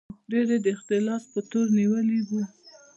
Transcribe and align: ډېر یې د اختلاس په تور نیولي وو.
ډېر 0.31 0.45
یې 0.53 0.57
د 0.65 0.67
اختلاس 0.75 1.23
په 1.33 1.39
تور 1.49 1.67
نیولي 1.79 2.19
وو. 2.27 2.41